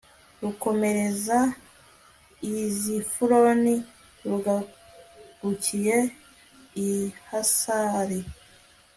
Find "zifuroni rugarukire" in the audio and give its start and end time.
2.79-5.99